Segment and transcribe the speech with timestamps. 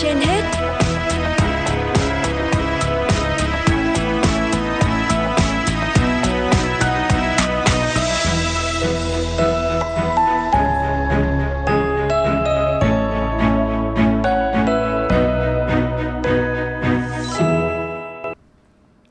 [0.00, 0.42] trên hết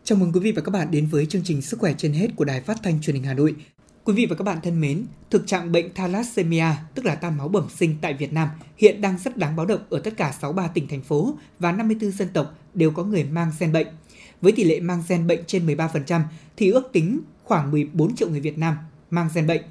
[0.04, 2.28] Chào mừng quý vị và các bạn đến với chương trình Sức khỏe trên hết
[2.36, 3.56] của Đài Phát thanh Truyền hình Hà Nội.
[4.04, 6.66] Quý vị và các bạn thân mến, thực trạng bệnh thalassemia,
[6.96, 9.82] tức là tan máu bẩm sinh tại Việt Nam, hiện đang rất đáng báo động
[9.90, 13.52] ở tất cả 63 tỉnh thành phố và 54 dân tộc đều có người mang
[13.60, 13.88] gen bệnh.
[14.42, 16.22] Với tỷ lệ mang gen bệnh trên 13%
[16.58, 18.76] thì ước tính khoảng 14 triệu người Việt Nam
[19.10, 19.62] mang gen bệnh.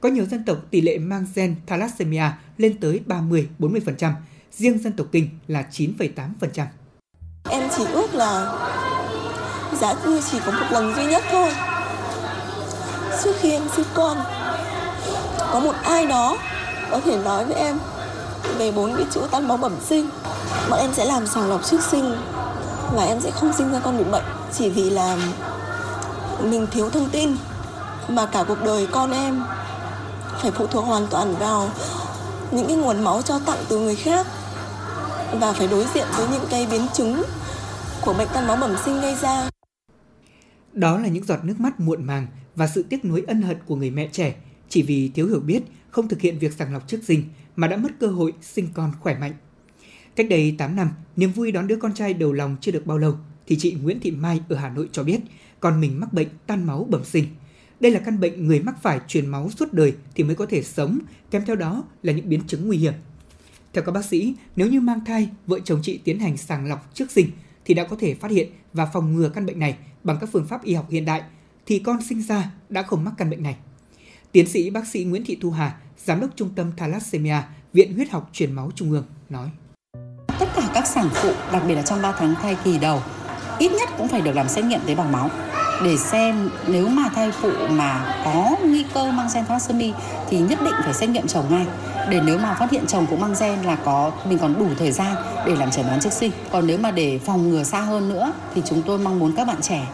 [0.00, 4.12] Có nhiều dân tộc tỷ lệ mang gen thalassemia lên tới 30-40%,
[4.52, 6.64] riêng dân tộc Kinh là 9,8%.
[7.50, 8.58] Em chỉ ước là
[9.80, 11.50] giá như chỉ có một lần duy nhất thôi
[13.24, 14.18] trước khi em sinh con.
[15.52, 16.36] Có một ai đó
[16.90, 17.78] có thể nói với em
[18.58, 20.08] về bốn cái chữ tan máu bẩm sinh.
[20.70, 22.16] Bọn em sẽ làm sàng lọc trước sinh
[22.94, 24.24] và em sẽ không sinh ra con bị bệnh.
[24.52, 25.16] Chỉ vì là
[26.42, 27.36] mình thiếu thông tin
[28.08, 29.42] mà cả cuộc đời con em
[30.42, 31.70] phải phụ thuộc hoàn toàn vào
[32.50, 34.26] những cái nguồn máu cho tặng từ người khác
[35.40, 37.22] và phải đối diện với những cái biến chứng
[38.00, 39.48] của bệnh tan máu bẩm sinh gây ra.
[40.72, 43.76] Đó là những giọt nước mắt muộn màng và sự tiếc nuối ân hận của
[43.76, 44.34] người mẹ trẻ
[44.68, 47.24] chỉ vì thiếu hiểu biết, không thực hiện việc sàng lọc trước sinh
[47.56, 49.32] mà đã mất cơ hội sinh con khỏe mạnh.
[50.16, 52.98] Cách đây 8 năm, niềm vui đón đứa con trai đầu lòng chưa được bao
[52.98, 55.20] lâu thì chị Nguyễn Thị Mai ở Hà Nội cho biết
[55.60, 57.24] con mình mắc bệnh tan máu bẩm sinh.
[57.80, 60.62] Đây là căn bệnh người mắc phải truyền máu suốt đời thì mới có thể
[60.62, 60.98] sống,
[61.30, 62.92] kèm theo đó là những biến chứng nguy hiểm.
[63.72, 66.94] Theo các bác sĩ, nếu như mang thai, vợ chồng chị tiến hành sàng lọc
[66.94, 67.30] trước sinh
[67.64, 70.46] thì đã có thể phát hiện và phòng ngừa căn bệnh này bằng các phương
[70.46, 71.22] pháp y học hiện đại
[71.70, 73.56] thì con sinh ra đã không mắc căn bệnh này.
[74.32, 77.36] Tiến sĩ bác sĩ Nguyễn Thị Thu Hà, giám đốc trung tâm thalassemia,
[77.72, 79.48] Viện Huyết học Truyền máu Trung ương nói:
[80.40, 83.02] Tất cả các sản phụ, đặc biệt là trong 3 tháng thai kỳ đầu,
[83.58, 85.30] ít nhất cũng phải được làm xét nghiệm tế bào máu.
[85.84, 89.92] Để xem nếu mà thai phụ mà có nguy cơ mang gen thalassemia
[90.30, 91.66] thì nhất định phải xét nghiệm chồng ngay.
[92.10, 94.92] Để nếu mà phát hiện chồng cũng mang gen là có mình còn đủ thời
[94.92, 95.16] gian
[95.46, 96.32] để làm chẩn đoán trước sinh.
[96.50, 99.46] Còn nếu mà để phòng ngừa xa hơn nữa thì chúng tôi mong muốn các
[99.46, 99.86] bạn trẻ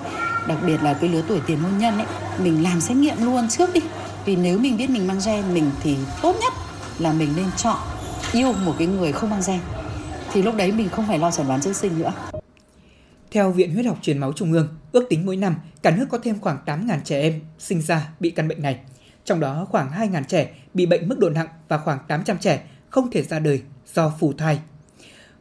[0.49, 2.07] đặc biệt là cái lứa tuổi tiền hôn nhân ấy
[2.43, 3.81] mình làm xét nghiệm luôn trước đi
[4.25, 6.53] vì nếu mình biết mình mang gen mình thì tốt nhất
[6.99, 7.79] là mình nên chọn
[8.33, 9.61] yêu một cái người không mang gen
[10.33, 12.12] thì lúc đấy mình không phải lo chẩn đoán trước sinh nữa
[13.31, 16.19] theo Viện Huyết học Truyền máu Trung ương, ước tính mỗi năm cả nước có
[16.19, 18.78] thêm khoảng 8.000 trẻ em sinh ra bị căn bệnh này.
[19.25, 23.11] Trong đó khoảng 2.000 trẻ bị bệnh mức độ nặng và khoảng 800 trẻ không
[23.11, 23.63] thể ra đời
[23.95, 24.59] do phù thai.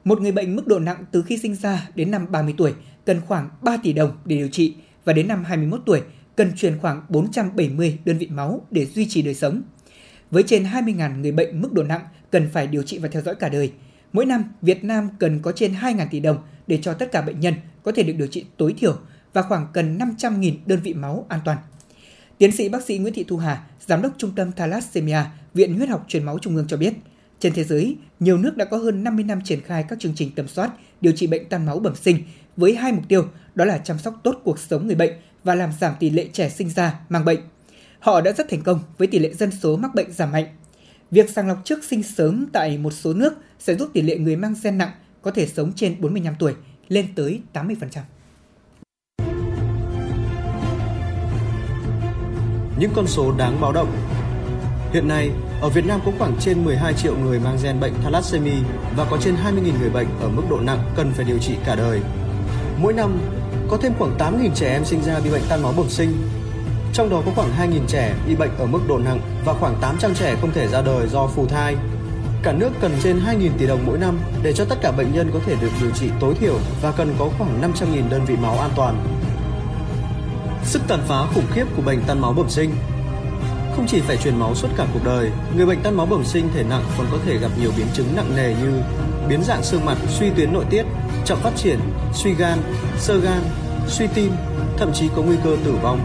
[0.03, 2.73] Một người bệnh mức độ nặng từ khi sinh ra đến năm 30 tuổi
[3.05, 6.01] cần khoảng 3 tỷ đồng để điều trị và đến năm 21 tuổi
[6.35, 9.61] cần truyền khoảng 470 đơn vị máu để duy trì đời sống.
[10.31, 12.01] Với trên 20.000 người bệnh mức độ nặng
[12.31, 13.71] cần phải điều trị và theo dõi cả đời.
[14.13, 17.39] Mỗi năm, Việt Nam cần có trên 2.000 tỷ đồng để cho tất cả bệnh
[17.39, 18.97] nhân có thể được điều trị tối thiểu
[19.33, 21.57] và khoảng cần 500.000 đơn vị máu an toàn.
[22.37, 25.19] Tiến sĩ bác sĩ Nguyễn Thị Thu Hà, Giám đốc Trung tâm Thalassemia,
[25.53, 26.93] Viện Huyết học Truyền máu Trung ương cho biết,
[27.39, 30.31] trên thế giới, nhiều nước đã có hơn 50 năm triển khai các chương trình
[30.35, 32.17] tầm soát, điều trị bệnh tan máu bẩm sinh
[32.57, 35.11] với hai mục tiêu đó là chăm sóc tốt cuộc sống người bệnh
[35.43, 37.39] và làm giảm tỷ lệ trẻ sinh ra mang bệnh.
[37.99, 40.45] Họ đã rất thành công với tỷ lệ dân số mắc bệnh giảm mạnh.
[41.11, 44.35] Việc sàng lọc trước sinh sớm tại một số nước sẽ giúp tỷ lệ người
[44.35, 46.53] mang gen nặng có thể sống trên 45 tuổi
[46.87, 48.01] lên tới 80%.
[52.79, 53.95] Những con số đáng báo động
[54.95, 58.63] Hiện nay, ở Việt Nam có khoảng trên 12 triệu người mang gen bệnh thalassemia
[58.97, 61.75] và có trên 20.000 người bệnh ở mức độ nặng cần phải điều trị cả
[61.75, 62.01] đời.
[62.81, 63.19] Mỗi năm,
[63.69, 66.17] có thêm khoảng 8.000 trẻ em sinh ra bị bệnh tan máu bẩm sinh.
[66.93, 70.13] Trong đó có khoảng 2.000 trẻ bị bệnh ở mức độ nặng và khoảng 800
[70.15, 71.75] trẻ không thể ra đời do phù thai.
[72.43, 75.31] Cả nước cần trên 2.000 tỷ đồng mỗi năm để cho tất cả bệnh nhân
[75.33, 78.59] có thể được điều trị tối thiểu và cần có khoảng 500.000 đơn vị máu
[78.59, 79.05] an toàn.
[80.63, 82.71] Sức tàn phá khủng khiếp của bệnh tan máu bẩm sinh
[83.75, 86.49] không chỉ phải truyền máu suốt cả cuộc đời, người bệnh tan máu bẩm sinh
[86.53, 88.81] thể nặng còn có thể gặp nhiều biến chứng nặng nề như
[89.29, 90.83] biến dạng xương mặt, suy tuyến nội tiết,
[91.25, 91.79] chậm phát triển,
[92.13, 92.59] suy gan,
[92.97, 93.41] sơ gan,
[93.87, 94.31] suy tim,
[94.77, 95.99] thậm chí có nguy cơ tử vong.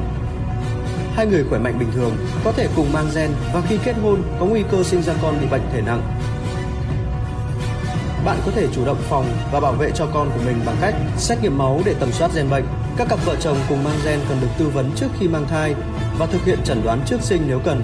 [1.14, 4.22] Hai người khỏe mạnh bình thường có thể cùng mang gen và khi kết hôn
[4.40, 6.02] có nguy cơ sinh ra con bị bệnh thể nặng.
[8.24, 10.94] Bạn có thể chủ động phòng và bảo vệ cho con của mình bằng cách
[11.16, 12.64] xét nghiệm máu để tầm soát gen bệnh.
[12.96, 15.74] Các cặp vợ chồng cùng mang gen cần được tư vấn trước khi mang thai
[16.18, 17.82] và thực hiện chẩn đoán trước sinh nếu cần.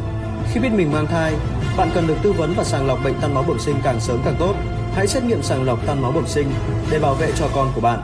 [0.52, 1.32] Khi biết mình mang thai,
[1.76, 4.18] bạn cần được tư vấn và sàng lọc bệnh tan máu bẩm sinh càng sớm
[4.24, 4.54] càng tốt.
[4.96, 6.50] Hãy xét nghiệm sàng lọc tan máu bẩm sinh
[6.90, 8.00] để bảo vệ cho con của bạn.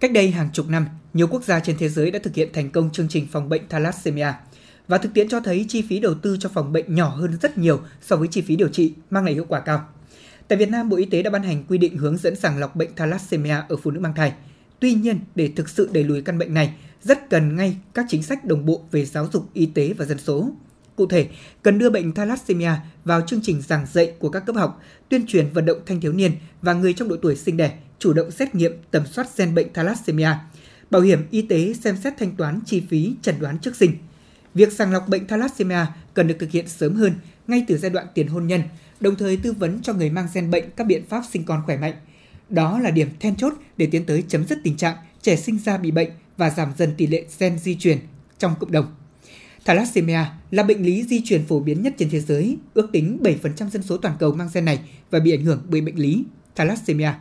[0.00, 2.70] Cách đây hàng chục năm, nhiều quốc gia trên thế giới đã thực hiện thành
[2.70, 4.32] công chương trình phòng bệnh thalassemia.
[4.88, 7.58] Và thực tiễn cho thấy chi phí đầu tư cho phòng bệnh nhỏ hơn rất
[7.58, 9.88] nhiều so với chi phí điều trị, mang lại hiệu quả cao.
[10.48, 12.76] Tại Việt Nam, Bộ Y tế đã ban hành quy định hướng dẫn sàng lọc
[12.76, 14.32] bệnh thalassemia ở phụ nữ mang thai.
[14.80, 18.22] Tuy nhiên, để thực sự đẩy lùi căn bệnh này, rất cần ngay các chính
[18.22, 20.50] sách đồng bộ về giáo dục, y tế và dân số.
[21.00, 21.28] Cụ thể,
[21.62, 22.72] cần đưa bệnh thalassemia
[23.04, 26.12] vào chương trình giảng dạy của các cấp học, tuyên truyền vận động thanh thiếu
[26.12, 26.32] niên
[26.62, 29.72] và người trong độ tuổi sinh đẻ chủ động xét nghiệm tầm soát gen bệnh
[29.72, 30.30] thalassemia.
[30.90, 33.96] Bảo hiểm y tế xem xét thanh toán chi phí chẩn đoán trước sinh.
[34.54, 37.12] Việc sàng lọc bệnh thalassemia cần được thực hiện sớm hơn,
[37.46, 38.62] ngay từ giai đoạn tiền hôn nhân,
[39.00, 41.76] đồng thời tư vấn cho người mang gen bệnh các biện pháp sinh con khỏe
[41.76, 41.94] mạnh.
[42.48, 45.78] Đó là điểm then chốt để tiến tới chấm dứt tình trạng trẻ sinh ra
[45.78, 47.98] bị bệnh và giảm dần tỷ lệ gen di truyền
[48.38, 48.94] trong cộng đồng.
[49.64, 53.70] Thalassemia là bệnh lý di truyền phổ biến nhất trên thế giới, ước tính 7%
[53.70, 54.80] dân số toàn cầu mang gen này
[55.10, 56.24] và bị ảnh hưởng bởi bệnh lý
[56.56, 57.12] thalassemia.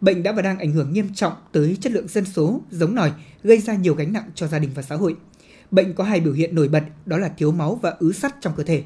[0.00, 3.12] Bệnh đã và đang ảnh hưởng nghiêm trọng tới chất lượng dân số, giống nòi,
[3.42, 5.16] gây ra nhiều gánh nặng cho gia đình và xã hội.
[5.70, 8.52] Bệnh có hai biểu hiện nổi bật, đó là thiếu máu và ứ sắt trong
[8.56, 8.82] cơ thể.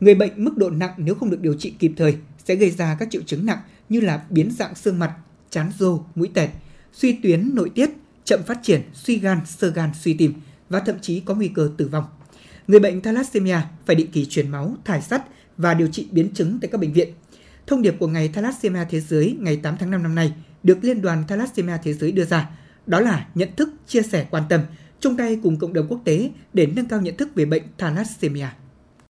[0.00, 2.96] Người bệnh mức độ nặng nếu không được điều trị kịp thời sẽ gây ra
[3.00, 3.58] các triệu chứng nặng
[3.88, 5.14] như là biến dạng xương mặt,
[5.50, 6.50] chán rô, mũi tẹt,
[6.92, 7.90] suy tuyến nội tiết,
[8.24, 10.34] chậm phát triển, suy gan, sơ gan, suy tim
[10.68, 12.04] và thậm chí có nguy cơ tử vong.
[12.68, 15.22] Người bệnh thalassemia phải định kỳ truyền máu, thải sắt
[15.56, 17.08] và điều trị biến chứng tại các bệnh viện.
[17.66, 20.32] Thông điệp của Ngày Thalassemia Thế giới ngày 8 tháng 5 năm nay
[20.62, 22.50] được Liên đoàn Thalassemia Thế giới đưa ra,
[22.86, 24.60] đó là nhận thức, chia sẻ quan tâm,
[25.00, 28.48] chung tay cùng cộng đồng quốc tế để nâng cao nhận thức về bệnh thalassemia.